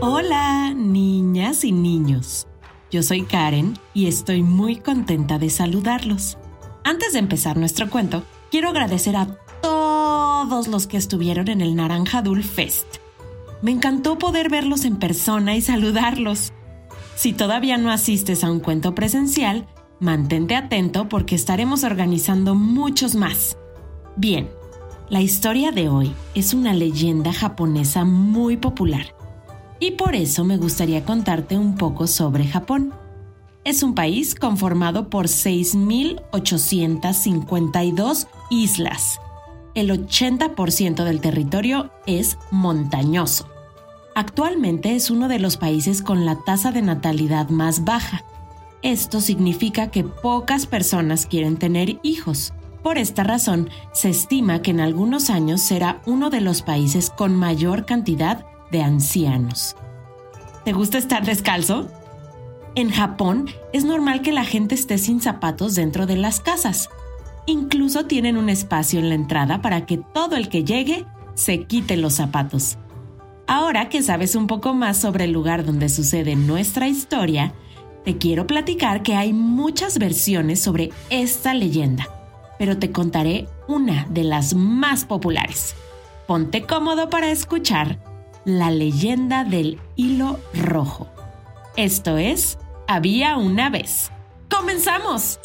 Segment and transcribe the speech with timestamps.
[0.00, 2.46] Hola, niñas y niños.
[2.88, 6.38] Yo soy Karen y estoy muy contenta de saludarlos.
[6.84, 9.26] Antes de empezar nuestro cuento, quiero agradecer a
[9.60, 12.86] todos los que estuvieron en el Naranja Dul Fest.
[13.60, 16.52] Me encantó poder verlos en persona y saludarlos.
[17.16, 19.66] Si todavía no asistes a un cuento presencial,
[19.98, 23.58] mantente atento porque estaremos organizando muchos más.
[24.14, 24.48] Bien,
[25.10, 29.17] la historia de hoy es una leyenda japonesa muy popular
[29.80, 32.92] y por eso me gustaría contarte un poco sobre Japón.
[33.64, 39.20] Es un país conformado por 6.852 islas.
[39.74, 43.46] El 80% del territorio es montañoso.
[44.14, 48.24] Actualmente es uno de los países con la tasa de natalidad más baja.
[48.82, 52.52] Esto significa que pocas personas quieren tener hijos.
[52.82, 57.36] Por esta razón, se estima que en algunos años será uno de los países con
[57.36, 59.76] mayor cantidad de ancianos.
[60.64, 61.88] ¿Te gusta estar descalzo?
[62.74, 66.90] En Japón es normal que la gente esté sin zapatos dentro de las casas.
[67.46, 71.96] Incluso tienen un espacio en la entrada para que todo el que llegue se quite
[71.96, 72.76] los zapatos.
[73.46, 77.54] Ahora que sabes un poco más sobre el lugar donde sucede nuestra historia,
[78.04, 82.08] te quiero platicar que hay muchas versiones sobre esta leyenda,
[82.58, 85.74] pero te contaré una de las más populares.
[86.26, 87.98] Ponte cómodo para escuchar
[88.48, 91.06] la leyenda del hilo rojo.
[91.76, 94.10] Esto es, había una vez.
[94.50, 95.38] ¡Comenzamos!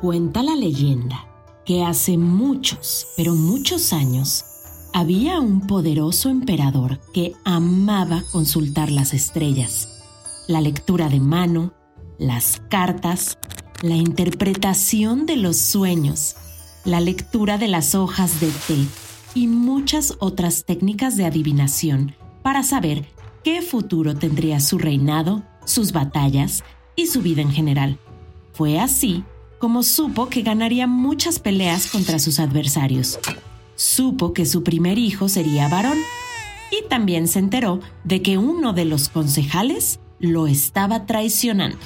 [0.00, 1.26] Cuenta la leyenda
[1.66, 4.46] que hace muchos, pero muchos años,
[4.94, 10.02] había un poderoso emperador que amaba consultar las estrellas,
[10.48, 11.74] la lectura de mano,
[12.18, 13.36] las cartas,
[13.82, 16.36] la interpretación de los sueños,
[16.86, 23.06] la lectura de las hojas de té y muchas otras técnicas de adivinación para saber
[23.44, 26.64] qué futuro tendría su reinado, sus batallas
[26.96, 27.98] y su vida en general.
[28.52, 29.24] Fue así
[29.58, 33.18] como supo que ganaría muchas peleas contra sus adversarios.
[33.76, 35.98] Supo que su primer hijo sería varón
[36.70, 41.78] y también se enteró de que uno de los concejales lo estaba traicionando.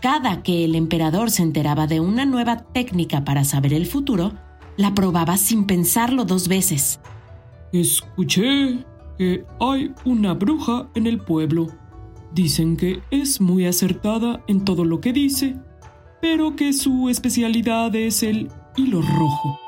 [0.00, 4.32] Cada que el emperador se enteraba de una nueva técnica para saber el futuro,
[4.76, 7.00] la probaba sin pensarlo dos veces.
[7.72, 8.84] Escuché
[9.18, 11.68] que hay una bruja en el pueblo.
[12.34, 15.56] Dicen que es muy acertada en todo lo que dice,
[16.20, 19.58] pero que su especialidad es el hilo rojo.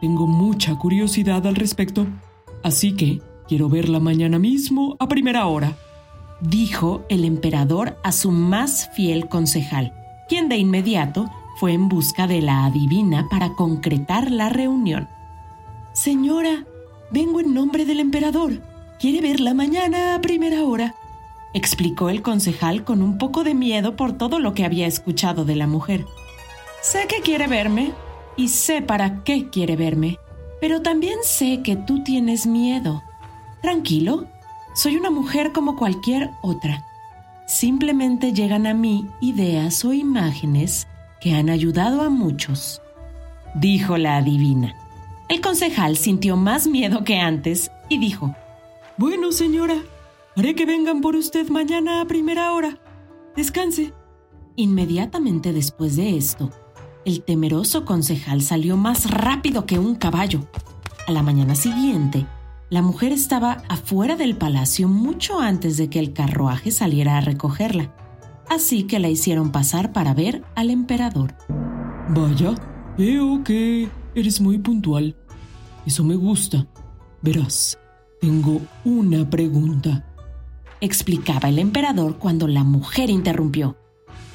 [0.00, 2.06] Tengo mucha curiosidad al respecto,
[2.62, 5.76] así que quiero verla mañana mismo a primera hora,
[6.40, 9.94] dijo el emperador a su más fiel concejal,
[10.28, 15.08] quien de inmediato fue en busca de la adivina para concretar la reunión.
[15.92, 16.64] Señora,
[17.10, 18.62] vengo en nombre del emperador.
[18.98, 20.94] ¿Quiere verla mañana a primera hora?
[21.52, 25.54] explicó el concejal con un poco de miedo por todo lo que había escuchado de
[25.54, 26.04] la mujer.
[26.82, 27.92] Sé que quiere verme
[28.36, 30.18] y sé para qué quiere verme,
[30.60, 33.02] pero también sé que tú tienes miedo.
[33.62, 34.26] Tranquilo,
[34.74, 36.84] soy una mujer como cualquier otra.
[37.46, 40.88] Simplemente llegan a mí ideas o imágenes
[41.24, 42.82] que han ayudado a muchos,
[43.54, 44.76] dijo la adivina.
[45.30, 48.36] El concejal sintió más miedo que antes y dijo,
[48.98, 49.76] Bueno, señora,
[50.36, 52.78] haré que vengan por usted mañana a primera hora.
[53.34, 53.94] Descanse.
[54.54, 56.50] Inmediatamente después de esto,
[57.06, 60.46] el temeroso concejal salió más rápido que un caballo.
[61.06, 62.26] A la mañana siguiente,
[62.68, 67.94] la mujer estaba afuera del palacio mucho antes de que el carruaje saliera a recogerla,
[68.54, 71.34] así que la hicieron pasar para ver al emperador.
[72.08, 72.54] Vaya,
[72.96, 75.16] veo que eres muy puntual.
[75.86, 76.66] Eso me gusta.
[77.22, 77.78] Verás,
[78.20, 80.06] Tengo una pregunta,
[80.80, 83.76] explicaba el emperador cuando la mujer interrumpió.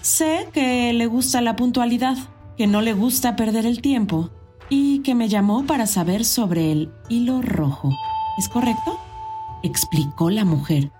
[0.01, 2.15] Sé que le gusta la puntualidad,
[2.56, 4.30] que no le gusta perder el tiempo
[4.69, 7.89] y que me llamó para saber sobre el hilo rojo.
[8.38, 9.00] ¿Es correcto?
[9.63, 10.92] explicó la mujer.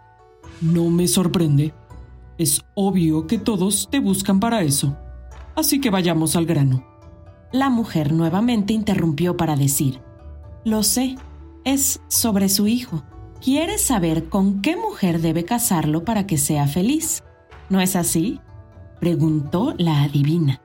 [0.60, 1.74] No me sorprende.
[2.40, 4.96] Es obvio que todos te buscan para eso.
[5.58, 6.88] Así que vayamos al grano.
[7.52, 10.00] La mujer nuevamente interrumpió para decir,
[10.64, 11.18] Lo sé,
[11.66, 13.04] es sobre su hijo.
[13.42, 17.24] Quiere saber con qué mujer debe casarlo para que sea feliz.
[17.70, 18.40] ¿No es así?
[19.02, 20.62] preguntó la adivina.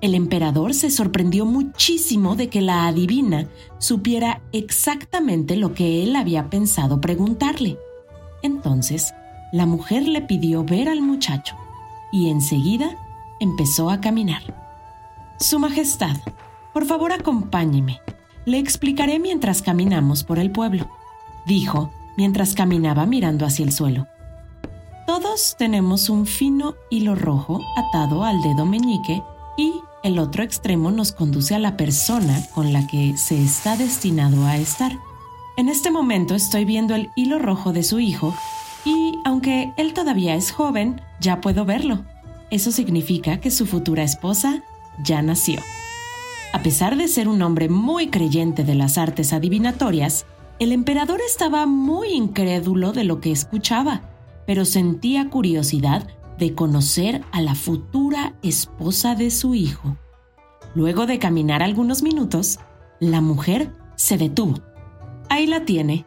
[0.00, 6.50] El emperador se sorprendió muchísimo de que la adivina supiera exactamente lo que él había
[6.50, 7.78] pensado preguntarle.
[8.42, 9.12] Entonces,
[9.52, 11.56] la mujer le pidió ver al muchacho
[12.12, 12.96] y enseguida
[13.40, 14.42] empezó a caminar.
[15.38, 16.16] Su Majestad,
[16.72, 18.00] por favor acompáñeme.
[18.44, 20.88] Le explicaré mientras caminamos por el pueblo,
[21.46, 24.06] dijo mientras caminaba mirando hacia el suelo.
[25.06, 29.22] Todos tenemos un fino hilo rojo atado al dedo meñique
[29.56, 29.72] y
[30.02, 34.56] el otro extremo nos conduce a la persona con la que se está destinado a
[34.56, 34.92] estar.
[35.56, 38.34] En este momento estoy viendo el hilo rojo de su hijo
[39.26, 42.04] aunque él todavía es joven, ya puedo verlo.
[42.50, 44.62] Eso significa que su futura esposa
[45.02, 45.60] ya nació.
[46.52, 50.26] A pesar de ser un hombre muy creyente de las artes adivinatorias,
[50.60, 54.02] el emperador estaba muy incrédulo de lo que escuchaba,
[54.46, 56.06] pero sentía curiosidad
[56.38, 59.96] de conocer a la futura esposa de su hijo.
[60.76, 62.60] Luego de caminar algunos minutos,
[63.00, 64.60] la mujer se detuvo.
[65.28, 66.06] Ahí la tiene,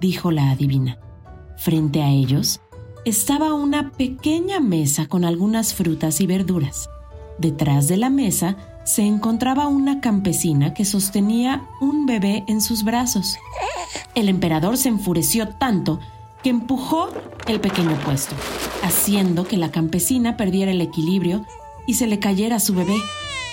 [0.00, 0.98] dijo la adivina.
[1.58, 2.60] Frente a ellos
[3.04, 6.88] estaba una pequeña mesa con algunas frutas y verduras.
[7.36, 13.36] Detrás de la mesa se encontraba una campesina que sostenía un bebé en sus brazos.
[14.14, 15.98] El emperador se enfureció tanto
[16.44, 17.08] que empujó
[17.48, 18.36] el pequeño puesto,
[18.84, 21.44] haciendo que la campesina perdiera el equilibrio
[21.88, 22.96] y se le cayera su bebé,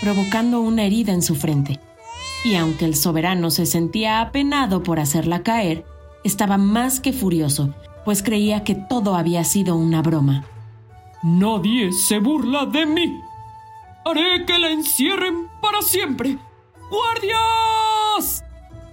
[0.02, 1.80] provocando una herida en su frente.
[2.44, 5.86] Y aunque el soberano se sentía apenado por hacerla caer,
[6.24, 7.74] estaba más que furioso
[8.06, 10.46] pues creía que todo había sido una broma.
[11.24, 13.20] Nadie se burla de mí.
[14.06, 16.38] Haré que la encierren para siempre.
[16.92, 18.46] ¡Guardias!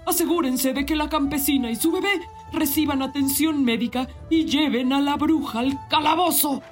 [0.06, 2.22] Asegúrense de que la campesina y su bebé
[2.52, 6.62] reciban atención médica y lleven a la bruja al calabozo,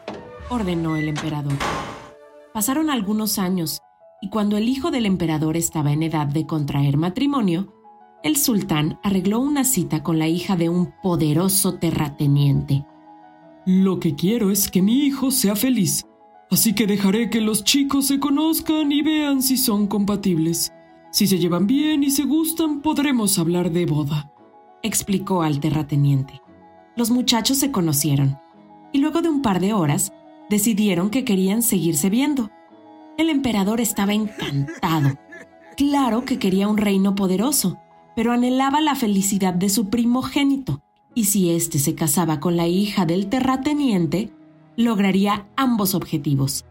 [0.48, 1.56] ordenó el emperador.
[2.52, 3.81] Pasaron algunos años
[4.20, 7.79] y cuando el hijo del emperador estaba en edad de contraer matrimonio,
[8.22, 12.84] el sultán arregló una cita con la hija de un poderoso terrateniente.
[13.64, 16.06] Lo que quiero es que mi hijo sea feliz,
[16.50, 20.72] así que dejaré que los chicos se conozcan y vean si son compatibles.
[21.11, 24.32] Si se llevan bien y se gustan, podremos hablar de boda,
[24.82, 26.40] explicó al terrateniente.
[26.96, 28.38] Los muchachos se conocieron
[28.93, 30.12] y luego de un par de horas
[30.50, 32.50] decidieron que querían seguirse viendo.
[33.16, 35.19] El emperador estaba encantado.
[35.76, 37.78] Claro que quería un reino poderoso
[38.20, 40.82] pero anhelaba la felicidad de su primogénito,
[41.14, 44.31] y si éste se casaba con la hija del terrateniente,
[44.76, 46.67] lograría ambos objetivos.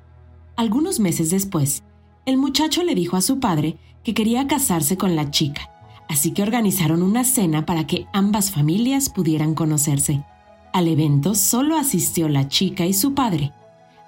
[0.56, 1.82] Algunos meses después,
[2.28, 5.72] el muchacho le dijo a su padre que quería casarse con la chica,
[6.08, 10.24] así que organizaron una cena para que ambas familias pudieran conocerse.
[10.72, 13.54] Al evento solo asistió la chica y su padre,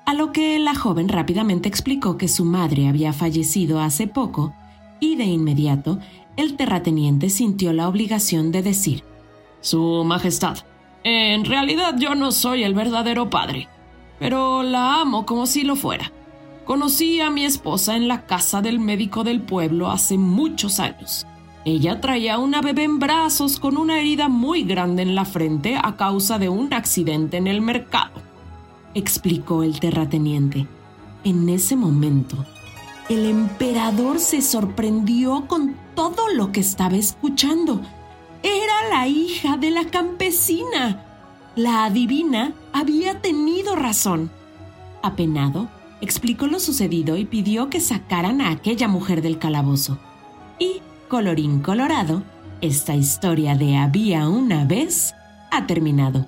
[0.05, 4.53] a lo que la joven rápidamente explicó que su madre había fallecido hace poco
[4.99, 5.97] y de inmediato
[6.37, 9.03] el terrateniente sintió la obligación de decir,
[9.59, 10.59] Su Majestad,
[11.03, 13.67] en realidad yo no soy el verdadero padre,
[14.19, 16.11] pero la amo como si lo fuera.
[16.65, 21.25] Conocí a mi esposa en la casa del médico del pueblo hace muchos años.
[21.65, 25.95] Ella traía una bebé en brazos con una herida muy grande en la frente a
[25.95, 28.21] causa de un accidente en el mercado,
[28.93, 30.67] explicó el terrateniente.
[31.23, 32.45] En ese momento,
[33.11, 37.81] el emperador se sorprendió con todo lo que estaba escuchando.
[38.41, 41.05] Era la hija de la campesina.
[41.55, 44.31] La adivina había tenido razón.
[45.03, 45.67] Apenado,
[45.99, 49.99] explicó lo sucedido y pidió que sacaran a aquella mujer del calabozo.
[50.57, 52.23] Y, colorín colorado,
[52.61, 55.13] esta historia de había una vez
[55.51, 56.27] ha terminado.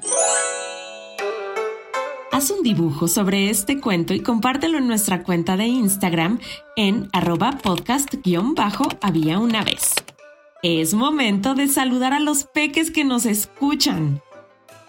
[2.34, 6.40] Haz un dibujo sobre este cuento y compártelo en nuestra cuenta de Instagram
[6.76, 9.94] en arroba podcast-había una vez.
[10.64, 14.20] Es momento de saludar a los peques que nos escuchan.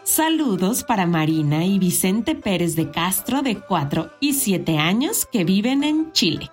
[0.04, 5.84] Saludos para Marina y Vicente Pérez de Castro de 4 y 7 años que viven
[5.84, 6.50] en Chile.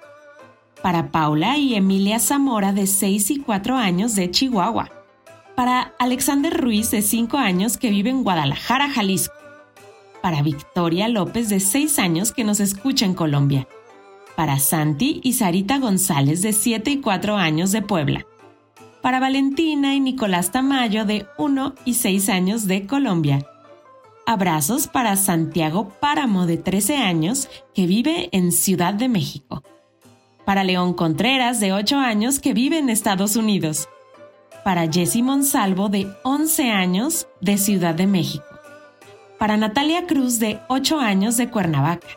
[0.82, 4.92] Para Paula y Emilia Zamora de 6 y 4 años de Chihuahua.
[5.56, 9.41] Para Alexander Ruiz, de 5 años, que vive en Guadalajara, Jalisco.
[10.22, 13.68] Para Victoria López, de 6 años, que nos escucha en Colombia.
[14.36, 18.26] Para Santi y Sarita González, de 7 y 4 años, de Puebla.
[19.02, 23.46] Para Valentina y Nicolás Tamayo, de 1 y 6 años, de Colombia.
[24.28, 29.64] Abrazos para Santiago Páramo, de 13 años, que vive en Ciudad de México.
[30.46, 33.90] Para León Contreras, de 8 años, que vive en Estados Unidos.
[34.64, 38.51] Para Jessy Monsalvo, de 11 años, de Ciudad de México.
[39.42, 42.10] Para Natalia Cruz, de 8 años, de Cuernavaca.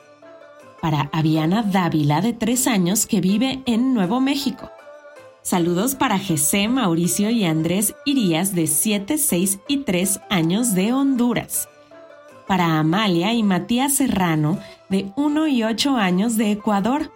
[0.83, 4.71] Para Aviana Dávila, de 3 años, que vive en Nuevo México.
[5.40, 11.66] Saludos para José, Mauricio y Andrés Irías, de 7, 6 y 3 años, de Honduras
[12.47, 14.59] para Amalia y Matías Serrano,
[14.90, 17.11] de 1 y 8 años de Ecuador,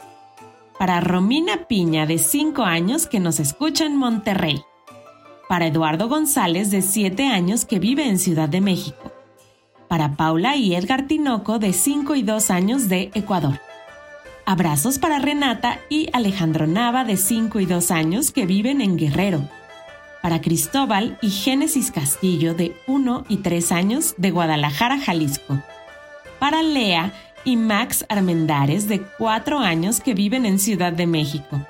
[0.78, 4.62] para Romina Piña, de 5 años, que nos escucha en Monterrey,
[5.50, 9.12] para Eduardo González, de 7 años, que vive en Ciudad de México,
[9.88, 13.60] para Paula y Edgar Tinoco, de 5 y 2 años de Ecuador.
[14.44, 19.48] Abrazos para Renata y Alejandro Nava, de 5 y 2 años, que viven en Guerrero
[20.22, 25.58] para Cristóbal y Génesis Castillo de 1 y 3 años de Guadalajara, Jalisco.
[26.38, 27.12] Para Lea
[27.44, 31.60] y Max Armendares de 4 años que viven en Ciudad de México.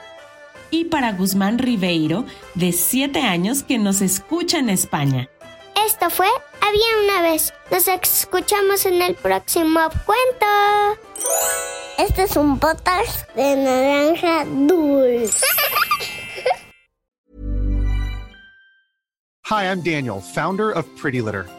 [0.70, 5.28] Y para Guzmán Ribeiro de 7 años que nos escucha en España.
[5.86, 6.26] Esto fue
[6.68, 7.54] Había una vez.
[7.70, 11.00] Nos escuchamos en el próximo cuento.
[11.96, 15.46] Este es un potas de naranja dulce.
[19.44, 21.46] Hi, I'm Daniel, founder of Pretty Litter.